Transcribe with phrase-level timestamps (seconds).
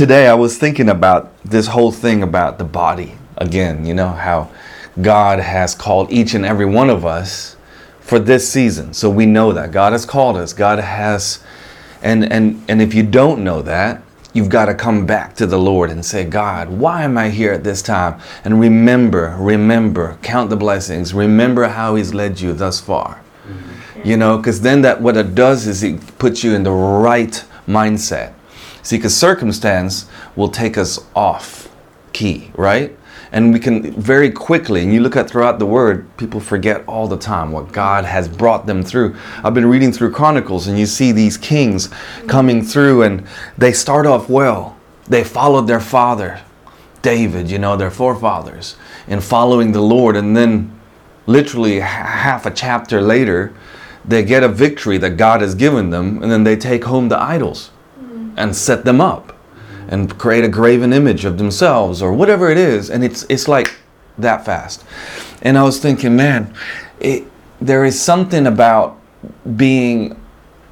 [0.00, 4.50] today I was thinking about this whole thing about the body again, you know, how
[5.02, 7.58] God has called each and every one of us
[8.00, 8.94] for this season.
[8.94, 10.54] So we know that God has called us.
[10.54, 11.44] God has
[12.00, 14.02] and and and if you don't know that,
[14.32, 17.52] you've got to come back to the Lord and say, God, why am I here
[17.52, 18.18] at this time?
[18.42, 21.12] And remember, remember, count the blessings.
[21.12, 23.20] Remember how He's led you thus far.
[23.46, 24.08] Mm-hmm.
[24.08, 27.44] You know, because then that what it does is it puts you in the right
[27.68, 28.32] mindset.
[28.82, 30.06] See, because circumstance
[30.36, 31.68] will take us off
[32.12, 32.96] key, right?
[33.32, 37.06] And we can very quickly, and you look at throughout the word, people forget all
[37.06, 39.14] the time what God has brought them through.
[39.44, 41.90] I've been reading through Chronicles, and you see these kings
[42.26, 43.26] coming through, and
[43.56, 44.76] they start off well.
[45.06, 46.40] They followed their father,
[47.02, 48.76] David, you know, their forefathers,
[49.06, 50.16] in following the Lord.
[50.16, 50.76] And then,
[51.26, 53.54] literally half a chapter later,
[54.04, 57.20] they get a victory that God has given them, and then they take home the
[57.20, 57.70] idols
[58.40, 59.36] and set them up
[59.88, 62.90] and create a graven image of themselves or whatever it is.
[62.90, 63.76] And it's it's like
[64.18, 64.84] that fast.
[65.42, 66.52] And i was thinking man
[67.00, 67.24] it,
[67.60, 68.98] there is something about
[69.56, 70.20] being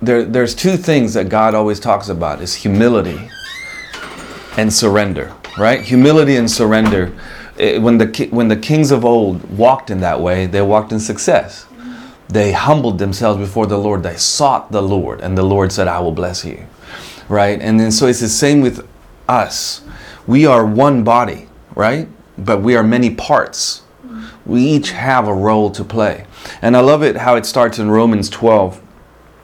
[0.02, 3.30] there there's two things that god always talks about is humility
[4.58, 5.83] and surrender right?
[5.83, 7.12] Humility and surrender.
[7.58, 11.00] It, when the when the kings of old walked in that way they walked in
[11.00, 11.66] success.
[12.28, 14.02] They humbled themselves before the lord.
[14.02, 16.66] They sought the lord and the lord said i will bless you
[17.28, 18.86] right and then so it's the same with
[19.28, 19.82] us.
[20.26, 22.08] We are one body, right?
[22.36, 23.82] But we are many parts.
[24.46, 26.24] We each have a role to play.
[26.62, 28.80] And I love it how it starts in Romans 12,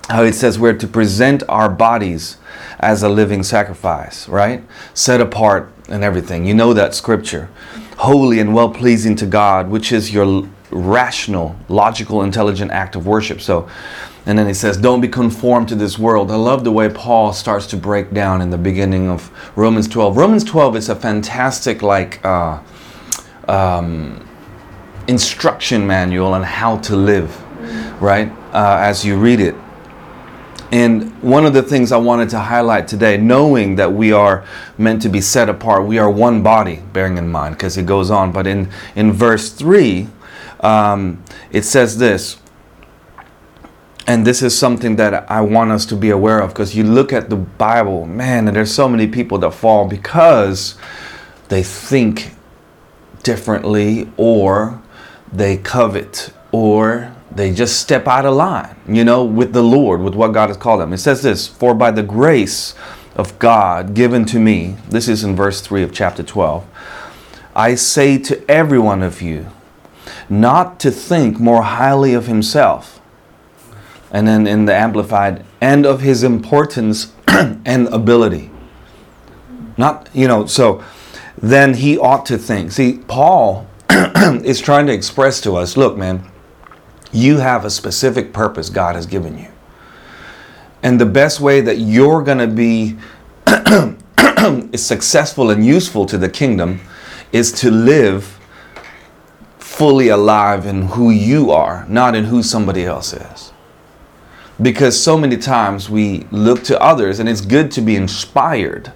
[0.09, 2.39] how it says we're to present our bodies
[2.81, 4.63] as a living sacrifice, right?
[4.95, 6.47] Set apart and everything.
[6.47, 7.51] You know that scripture.
[7.99, 13.41] Holy and well pleasing to God, which is your rational, logical, intelligent act of worship.
[13.41, 13.69] So
[14.27, 16.31] and then he says, Don't be conformed to this world.
[16.31, 20.17] I love the way Paul starts to break down in the beginning of Romans 12.
[20.17, 22.61] Romans 12 is a fantastic, like, uh,
[23.49, 24.27] um,
[25.07, 27.39] instruction manual on how to live,
[28.01, 28.33] right?
[28.53, 29.55] Uh, as you read it.
[30.73, 34.45] And one of the things I wanted to highlight today, knowing that we are
[34.79, 38.11] meant to be set apart, we are one body, bearing in mind, because it goes
[38.11, 38.33] on.
[38.33, 40.09] But in, in verse 3,
[40.61, 42.39] um, it says this
[44.07, 47.13] and this is something that I want us to be aware of because you look
[47.13, 50.77] at the Bible, man, and there's so many people that fall because
[51.49, 52.35] they think
[53.23, 54.83] differently or
[55.33, 60.15] they covet or they just step out of line, you know, with the Lord, with
[60.15, 60.93] what God has called them.
[60.93, 62.75] It says this For by the grace
[63.17, 66.67] of God given to me, this is in verse 3 of chapter 12,
[67.57, 69.47] I say to every one of you,
[70.29, 72.94] not to think more highly of himself
[74.15, 78.49] and then in the Amplified, and of his importance and ability.
[79.77, 80.85] Not, you know, so
[81.37, 82.71] then he ought to think.
[82.71, 86.31] See, Paul is trying to express to us look, man,
[87.11, 89.49] you have a specific purpose God has given you.
[90.85, 92.97] And the best way that you're going to be
[94.77, 96.81] successful and useful to the kingdom
[97.33, 98.39] is to live
[99.59, 103.51] fully alive in who you are, not in who somebody else is
[104.63, 108.93] because so many times we look to others and it's good to be inspired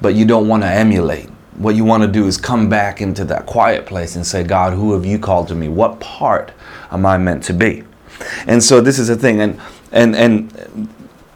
[0.00, 1.30] but you don't want to emulate.
[1.56, 4.74] What you want to do is come back into that quiet place and say god
[4.74, 5.68] who have you called to me?
[5.68, 6.52] What part
[6.90, 7.84] am i meant to be?
[8.46, 9.60] And so this is a thing and
[9.92, 10.88] and and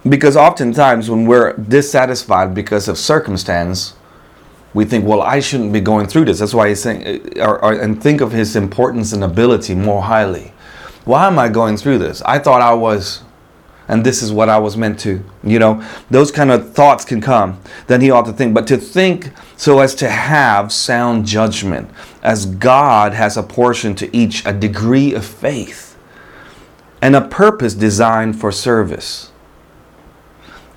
[0.09, 3.95] because oftentimes when we're dissatisfied because of circumstance
[4.75, 6.41] we think well i shouldn't be going through this.
[6.41, 10.03] That's why he's saying uh, or, or, and think of his importance and ability more
[10.03, 10.53] highly.
[11.07, 12.21] Why am i going through this?
[12.23, 13.23] I thought i was
[13.89, 15.25] and this is what I was meant to.
[15.43, 17.61] You know, those kind of thoughts can come.
[17.87, 21.91] Then he ought to think, but to think so as to have sound judgment,
[22.23, 25.97] as God has apportioned to each a degree of faith
[27.01, 29.33] and a purpose designed for service.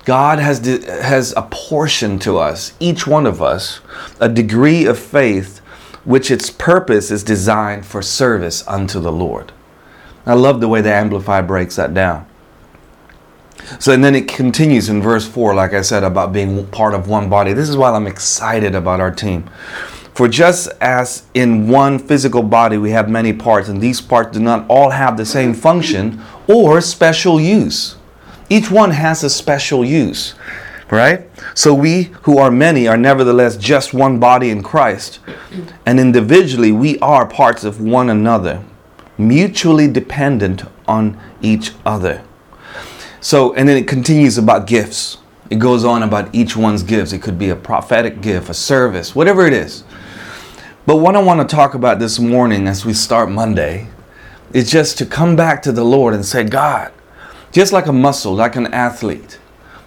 [0.04, 3.80] God has, de- has apportioned to us, each one of us,
[4.20, 5.58] a degree of faith
[6.04, 9.52] which its purpose is designed for service unto the Lord.
[10.26, 12.26] I love the way the Amplified breaks that down.
[13.78, 17.08] So, and then it continues in verse 4, like I said, about being part of
[17.08, 17.52] one body.
[17.52, 19.48] This is why I'm excited about our team.
[20.14, 24.40] For just as in one physical body we have many parts, and these parts do
[24.40, 27.96] not all have the same function or special use,
[28.50, 30.34] each one has a special use,
[30.90, 31.30] right?
[31.54, 35.20] So we who are many are nevertheless just one body in Christ,
[35.86, 38.62] and individually we are parts of one another,
[39.16, 42.22] mutually dependent on each other.
[43.22, 45.18] So, and then it continues about gifts.
[45.48, 47.12] it goes on about each one's gifts.
[47.12, 49.84] It could be a prophetic gift, a service, whatever it is.
[50.86, 53.86] But what I want to talk about this morning as we start Monday
[54.52, 56.92] is just to come back to the Lord and say, God,
[57.52, 59.38] just like a muscle, like an athlete,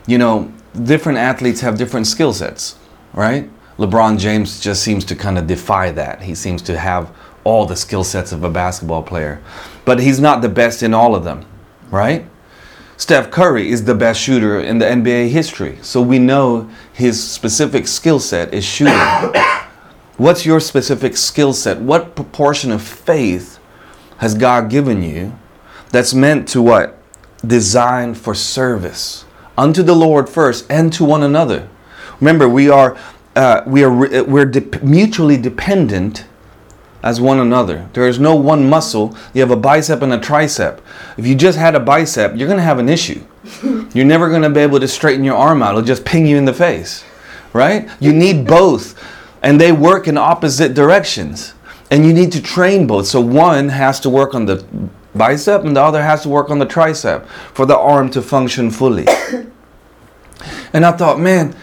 [0.08, 0.54] you know,
[0.84, 2.78] different athletes have different skill sets,
[3.12, 3.50] right?
[3.78, 6.22] LeBron James just seems to kind of defy that.
[6.22, 9.44] He seems to have all the skill sets of a basketball player,
[9.84, 11.46] but he's not the best in all of them,
[11.92, 12.26] right?
[12.97, 15.77] Steph Curry is the best shooter in the NBA history.
[15.81, 18.94] So we know his specific skill set is shooting.
[20.18, 21.80] What's your specific skill set?
[21.80, 23.59] What proportion of faith
[24.18, 25.38] has God given you
[25.89, 26.97] that's meant to what?
[27.45, 29.25] Designed for service
[29.57, 31.68] unto the Lord first and to one another.
[32.21, 32.97] Remember, we are
[33.36, 33.92] uh, we are
[34.24, 36.25] we're de- mutually dependent
[37.06, 37.88] as one another.
[37.94, 39.16] There is no one muscle.
[39.34, 40.80] You have a bicep and a tricep.
[41.18, 43.24] If you just had a bicep, you're going to have an issue.
[43.94, 45.69] You're never going to be able to straighten your arm out.
[45.69, 47.06] It'll just ping you in the face,
[47.54, 47.88] right?
[48.00, 49.00] You need both,
[49.44, 51.54] and they work in opposite directions.
[51.92, 53.06] And you need to train both.
[53.06, 54.66] So one has to work on the
[55.13, 58.72] bicep and the other has to work on the tricep for the arm to function
[58.72, 59.06] fully.
[60.74, 61.56] and I thought, man,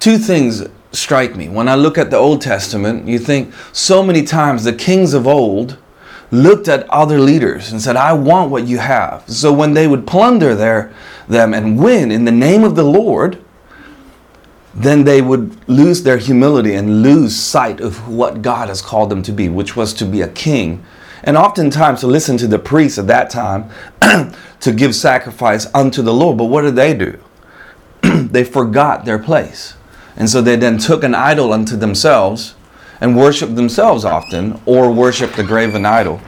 [0.00, 1.48] two things strike me.
[1.48, 5.26] When I look at the Old Testament, you think so many times the kings of
[5.26, 5.78] old
[6.30, 9.28] looked at other leaders and said, I want what you have.
[9.28, 10.92] So when they would plunder their,
[11.26, 13.42] them and win in the name of the Lord,
[14.74, 19.22] then they would lose their humility and lose sight of what God has called them
[19.22, 20.84] to be, which was to be a king.
[21.24, 23.70] And oftentimes to listen to the priests at that time
[24.60, 26.38] to give sacrifice unto the Lord.
[26.38, 27.18] But what did they do?
[28.02, 29.74] they forgot their place.
[30.18, 32.56] And so they then took an idol unto themselves
[33.00, 36.20] and worshiped themselves often or worshiped the graven idol.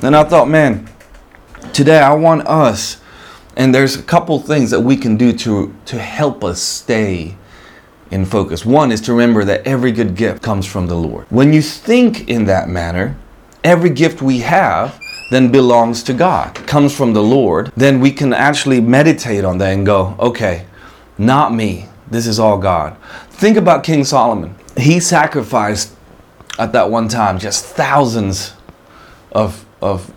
[0.00, 0.88] And I thought, man,
[1.72, 3.02] today I want us,
[3.56, 7.36] and there's a couple things that we can do to, to help us stay
[8.12, 8.64] in focus.
[8.64, 11.26] One is to remember that every good gift comes from the Lord.
[11.28, 13.16] When you think in that manner,
[13.64, 14.98] every gift we have
[15.32, 19.72] then belongs to God, comes from the Lord, then we can actually meditate on that
[19.72, 20.66] and go, okay,
[21.16, 22.94] not me, this is all God.
[23.42, 24.54] Think about King Solomon.
[24.76, 25.96] He sacrificed
[26.60, 28.52] at that one time just thousands
[29.32, 30.14] of, of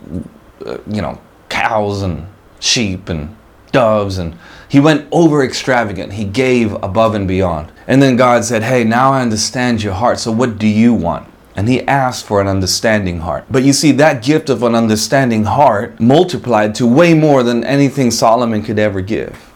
[0.64, 2.28] uh, you know, cows and
[2.60, 3.36] sheep and
[3.72, 4.38] doves and
[4.68, 6.12] he went over extravagant.
[6.12, 7.72] He gave above and beyond.
[7.88, 10.20] And then God said, Hey, now I understand your heart.
[10.20, 11.28] So what do you want?
[11.56, 13.46] And he asked for an understanding heart.
[13.50, 18.12] But you see, that gift of an understanding heart multiplied to way more than anything
[18.12, 19.52] Solomon could ever give.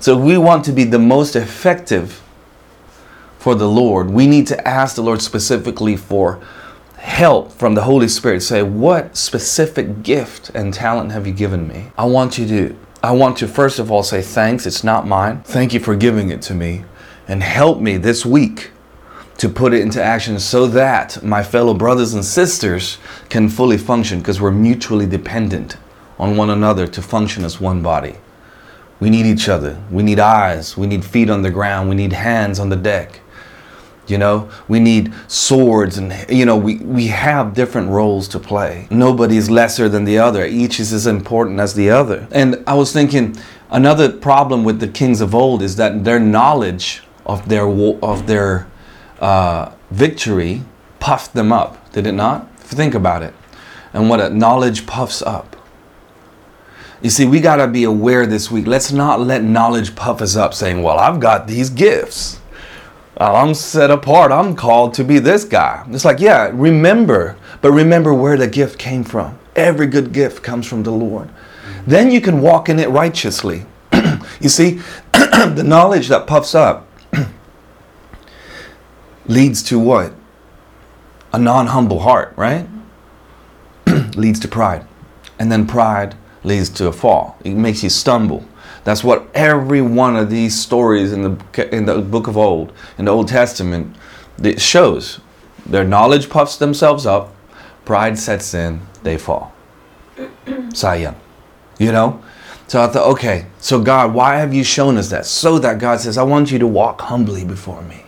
[0.00, 2.22] So we want to be the most effective
[3.38, 6.40] for the Lord, we need to ask the Lord specifically for
[6.96, 8.42] help from the Holy Spirit.
[8.42, 11.92] Say, what specific gift and talent have you given me?
[11.96, 15.42] I want you to, I want to first of all say thanks, it's not mine.
[15.42, 16.84] Thank you for giving it to me.
[17.28, 18.70] And help me this week
[19.36, 22.98] to put it into action so that my fellow brothers and sisters
[23.28, 25.76] can fully function because we're mutually dependent
[26.18, 28.16] on one another to function as one body.
[28.98, 29.80] We need each other.
[29.92, 30.76] We need eyes.
[30.76, 31.88] We need feet on the ground.
[31.88, 33.20] We need hands on the deck.
[34.08, 38.88] You know, we need swords and, you know, we, we have different roles to play.
[38.90, 40.46] Nobody is lesser than the other.
[40.46, 42.26] Each is as important as the other.
[42.30, 43.36] And I was thinking,
[43.70, 48.66] another problem with the kings of old is that their knowledge of their, of their
[49.20, 50.62] uh, victory
[51.00, 52.58] puffed them up, did it not?
[52.58, 53.34] Think about it.
[53.92, 55.56] And what a knowledge puffs up.
[57.00, 58.66] You see, we got to be aware this week.
[58.66, 62.40] Let's not let knowledge puff us up saying, Well, I've got these gifts.
[63.18, 64.30] I'm set apart.
[64.30, 65.84] I'm called to be this guy.
[65.90, 69.38] It's like, yeah, remember, but remember where the gift came from.
[69.56, 71.28] Every good gift comes from the Lord.
[71.86, 73.66] Then you can walk in it righteously.
[74.40, 74.80] you see,
[75.12, 76.86] the knowledge that puffs up
[79.26, 80.12] leads to what?
[81.32, 82.68] A non humble heart, right?
[84.16, 84.86] leads to pride.
[85.38, 87.36] And then pride leads to a fall.
[87.44, 88.46] It makes you stumble.
[88.88, 93.04] That's what every one of these stories in the in the book of old, in
[93.04, 93.94] the Old Testament,
[94.42, 95.20] it shows.
[95.66, 97.34] Their knowledge puffs themselves up,
[97.84, 99.52] pride sets in, they fall.
[100.46, 101.16] Sayang.
[101.78, 102.22] You know?
[102.66, 105.26] So I thought, okay, so God, why have you shown us that?
[105.26, 108.04] So that God says, I want you to walk humbly before me.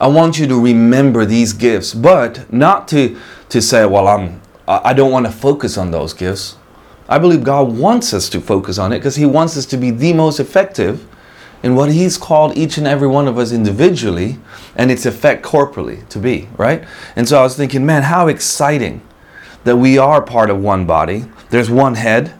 [0.00, 3.16] I want you to remember these gifts, but not to
[3.48, 6.56] to say, well, I'm I don't want to focus on those gifts.
[7.08, 9.90] I believe God wants us to focus on it because He wants us to be
[9.90, 11.06] the most effective
[11.62, 14.38] in what He's called each and every one of us individually
[14.76, 16.84] and its effect corporally to be, right?
[17.16, 19.02] And so I was thinking, man, how exciting
[19.64, 21.24] that we are part of one body.
[21.50, 22.34] There's one head,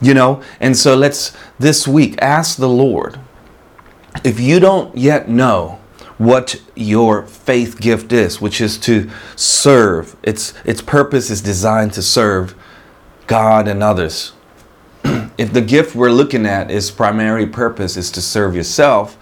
[0.00, 0.42] you know?
[0.60, 3.18] And so let's this week ask the Lord
[4.24, 5.78] if you don't yet know
[6.18, 12.02] what your faith gift is, which is to serve, its, its purpose is designed to
[12.02, 12.54] serve
[13.30, 14.32] God and others.
[15.38, 19.16] if the gift we're looking at, is primary purpose is to serve yourself,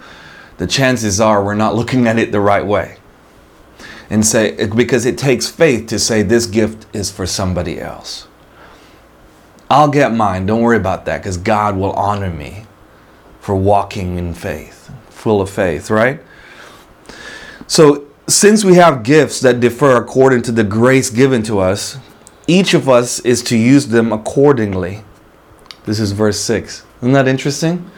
[0.57, 2.97] the chances are we're not looking at it the right way.
[4.09, 8.27] And say, because it takes faith to say this gift is for somebody else.
[9.69, 10.47] I'll get mine.
[10.47, 12.65] Don't worry about that because God will honor me
[13.39, 16.19] for walking in faith, full of faith, right?
[17.67, 21.99] So, since we have gifts that differ according to the grace given to us,
[22.49, 25.03] each of us is to use them accordingly.
[25.85, 26.83] This is verse 6.
[26.97, 27.89] Isn't that interesting?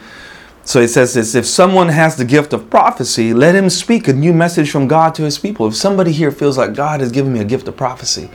[0.64, 4.12] So it says this if someone has the gift of prophecy, let him speak a
[4.12, 5.66] new message from God to his people.
[5.66, 8.30] If somebody here feels like God has given me a gift of prophecy,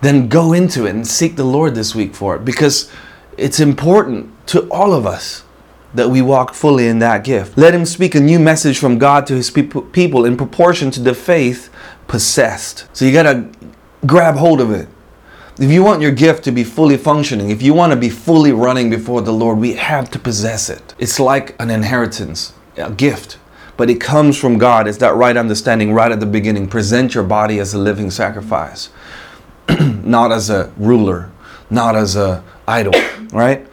[0.00, 2.90] then go into it and seek the Lord this week for it because
[3.36, 5.44] it's important to all of us
[5.94, 7.58] that we walk fully in that gift.
[7.58, 11.14] Let him speak a new message from God to his people in proportion to the
[11.14, 11.70] faith
[12.08, 12.86] possessed.
[12.94, 13.48] So you got to
[14.06, 14.88] grab hold of it.
[15.58, 18.52] If you want your gift to be fully functioning, if you want to be fully
[18.52, 20.94] running before the Lord, we have to possess it.
[20.98, 23.38] It's like an inheritance, a gift,
[23.78, 24.86] but it comes from God.
[24.86, 26.68] It's that right understanding right at the beginning.
[26.68, 28.90] Present your body as a living sacrifice,
[29.80, 31.30] not as a ruler,
[31.70, 32.92] not as a idol,
[33.32, 33.66] right?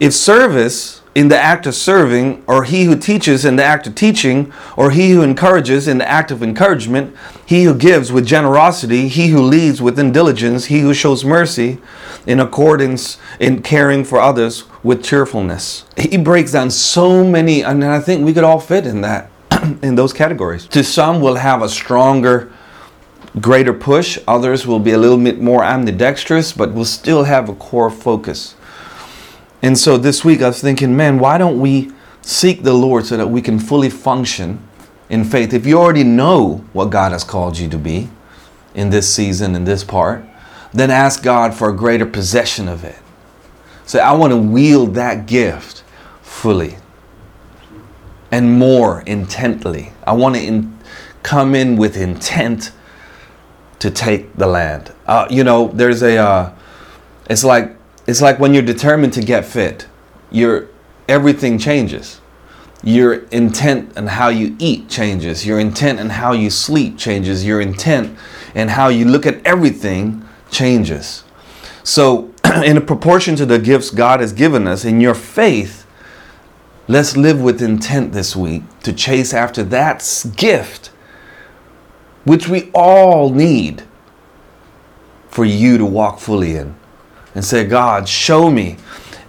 [0.00, 3.94] If service in the act of serving, or he who teaches in the act of
[3.96, 7.12] teaching, or he who encourages in the act of encouragement,
[7.44, 11.78] he who gives with generosity, he who leads with diligence, he who shows mercy
[12.24, 15.84] in accordance in caring for others with cheerfulness.
[15.96, 19.28] He breaks down so many, and I think we could all fit in that,
[19.82, 20.68] in those categories.
[20.68, 22.52] To some will have a stronger,
[23.40, 27.54] greater push, others will be a little bit more ambidextrous, but will still have a
[27.56, 28.54] core focus.
[29.62, 31.90] And so this week I was thinking, man, why don't we
[32.22, 34.62] seek the Lord so that we can fully function
[35.08, 35.52] in faith?
[35.52, 38.08] If you already know what God has called you to be
[38.74, 40.24] in this season, in this part,
[40.72, 42.98] then ask God for a greater possession of it.
[43.86, 45.82] Say, I want to wield that gift
[46.20, 46.76] fully
[48.30, 49.92] and more intently.
[50.06, 50.78] I want to in,
[51.22, 52.70] come in with intent
[53.78, 54.92] to take the land.
[55.06, 56.52] Uh, you know, there's a, uh,
[57.30, 57.77] it's like
[58.08, 59.86] it's like when you're determined to get fit,
[60.30, 60.68] your
[61.08, 62.22] everything changes.
[62.82, 65.46] Your intent and how you eat changes.
[65.46, 67.44] Your intent and how you sleep changes.
[67.44, 68.18] Your intent
[68.54, 71.22] and how you look at everything changes.
[71.84, 72.32] So,
[72.64, 75.86] in proportion to the gifts God has given us, in your faith,
[76.86, 80.86] let's live with intent this week to chase after that gift,
[82.24, 83.82] which we all need
[85.28, 86.74] for you to walk fully in
[87.34, 88.76] and say, God, show me.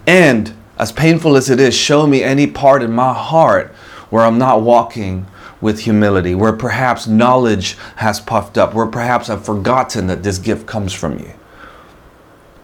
[0.08, 3.74] And as painful as it is, show me any part in my heart
[4.10, 5.27] where I'm not walking
[5.62, 10.65] with humility, where perhaps knowledge has puffed up, where perhaps I've forgotten that this gift
[10.65, 11.34] comes from you.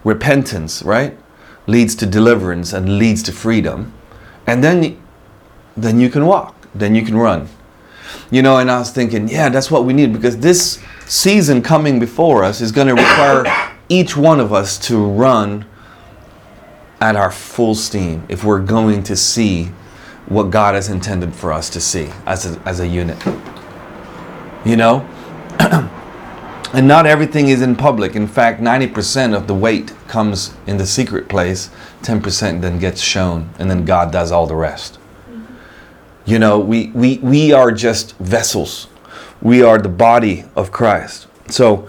[0.02, 1.16] Repentance, right?
[1.66, 3.92] Leads to deliverance and leads to freedom.
[4.46, 5.00] And then,
[5.76, 7.48] then you can walk, then you can run.
[8.30, 12.00] You know, and I was thinking, yeah, that's what we need because this season coming
[12.00, 15.64] before us is going to require each one of us to run
[17.00, 19.66] at our full steam if we're going to see
[20.26, 23.22] what God has intended for us to see as a, as a unit.
[24.64, 25.08] You know?
[26.72, 28.16] and not everything is in public.
[28.16, 31.70] In fact, 90% of the weight comes in the secret place,
[32.02, 34.98] 10% then gets shown, and then God does all the rest.
[35.30, 35.54] Mm-hmm.
[36.26, 38.88] You know, we, we, we are just vessels,
[39.40, 41.28] we are the body of Christ.
[41.48, 41.88] So,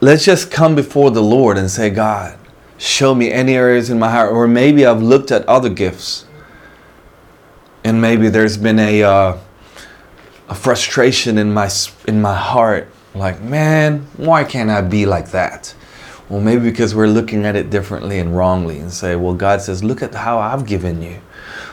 [0.00, 2.38] let's just come before the Lord and say, God,
[2.76, 6.26] show me any areas in my heart, or maybe I've looked at other gifts,
[7.84, 9.38] and maybe there's been a uh,
[10.48, 11.68] a frustration in my
[12.06, 15.74] in my heart, like, man, why can't I be like that?
[16.28, 19.82] Well, maybe because we're looking at it differently and wrongly, and say, well, God says,
[19.82, 21.20] look at how I've given you,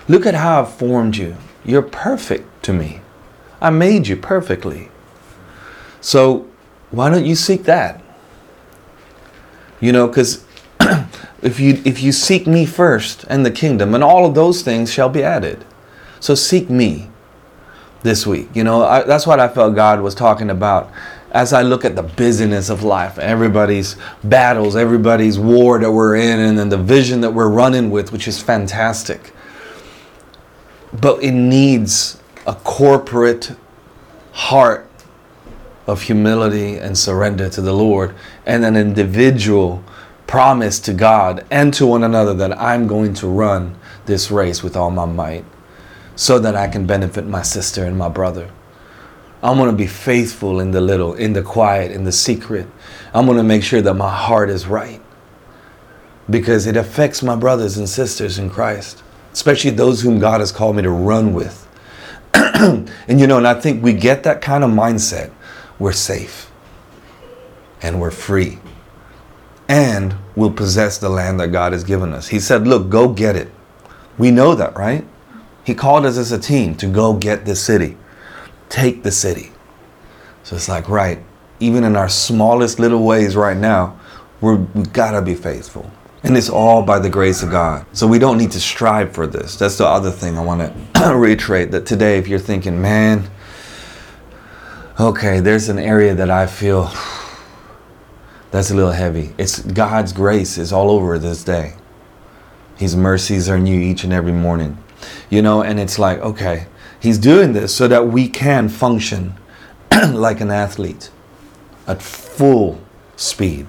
[0.08, 1.36] look at how I've formed you.
[1.64, 3.02] You're perfect to me.
[3.60, 4.90] I made you perfectly.
[6.00, 6.48] So
[6.92, 8.02] why don't you seek that?
[9.86, 10.44] You know, because
[11.44, 14.92] if you if you seek me first and the kingdom, and all of those things
[14.92, 15.64] shall be added.
[16.20, 17.12] So seek me
[18.02, 18.50] this week.
[18.56, 20.92] You know, I, that's what I felt God was talking about
[21.36, 26.40] as I look at the busyness of life, everybody's battles, everybody's war that we're in,
[26.40, 29.34] and then the vision that we're running with, which is fantastic.
[31.00, 33.56] But it needs a corporate
[34.32, 34.90] heart
[35.88, 38.16] of humility and surrender to the Lord,
[38.46, 39.84] and an individual
[40.28, 44.76] promise to God and to one another that I'm going to run this race with
[44.76, 45.46] all my might.
[46.16, 48.50] so that I can benefit my sister and my brother.
[49.44, 52.68] I'm going to be faithful in the little, in the quiet, in the secret.
[53.14, 55.02] I'm going to make sure that my heart is right
[56.30, 60.78] because it affects my brothers and sisters in Christ, especially those whom God has called
[60.78, 61.68] me to run with.
[62.34, 62.90] and
[63.20, 65.32] you know, and I think we get that kind of mindset,
[65.80, 66.52] we're safe
[67.82, 68.60] and we're free
[69.68, 72.28] and we'll possess the land that God has given us.
[72.28, 73.50] He said, Look, go get it.
[74.18, 75.06] We know that, right?
[75.64, 77.98] He called us as a team to go get the city,
[78.70, 79.52] take the city.
[80.44, 81.20] So it's like, right,
[81.60, 84.00] even in our smallest little ways right now,
[84.42, 85.90] we're, we gotta be faithful.
[86.24, 87.86] And it's all by the grace of God.
[87.94, 89.58] So we don't need to strive for this.
[89.58, 93.30] That's the other thing I want to reiterate that today, if you're thinking, man,
[95.00, 96.92] okay, there's an area that I feel
[98.52, 99.34] that's a little heavy.
[99.38, 101.76] It's God's grace is all over this day.
[102.78, 104.78] His mercies are new each and every morning.
[105.30, 106.68] You know, and it's like, okay,
[107.00, 109.36] He's doing this so that we can function
[109.92, 111.12] like an athlete
[111.86, 112.82] at full
[113.16, 113.68] speed,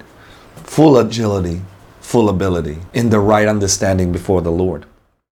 [0.54, 1.62] full agility,
[2.00, 4.86] full ability, in the right understanding before the Lord.